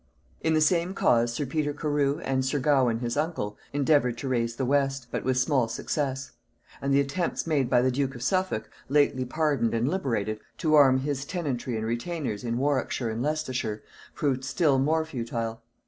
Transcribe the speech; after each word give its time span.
]In 0.41 0.55
the 0.55 0.61
same 0.61 0.95
cause 0.95 1.31
sir 1.31 1.45
Peter 1.45 1.73
Carew, 1.73 2.17
and 2.21 2.43
sir 2.43 2.57
Gawen 2.59 3.01
his 3.01 3.15
uncle, 3.15 3.55
endeavoured 3.71 4.17
to 4.17 4.27
raise 4.27 4.55
the 4.55 4.65
West, 4.65 5.05
but 5.11 5.23
with 5.23 5.37
small 5.37 5.67
success; 5.67 6.31
and 6.81 6.91
the 6.91 6.99
attempts 6.99 7.45
made 7.45 7.69
by 7.69 7.83
the 7.83 7.91
duke 7.91 8.15
of 8.15 8.23
Suffolk, 8.23 8.67
lately 8.89 9.25
pardoned 9.25 9.75
and 9.75 9.87
liberated, 9.87 10.39
to 10.57 10.73
arm 10.73 11.01
his 11.01 11.23
tenantry 11.23 11.77
and 11.77 11.85
retainers 11.85 12.43
in 12.43 12.57
Warwickshire 12.57 13.11
and 13.11 13.21
Leicestershire, 13.21 13.83
proved 14.15 14.43
still 14.43 14.79
more 14.79 15.05
futile. 15.05 15.61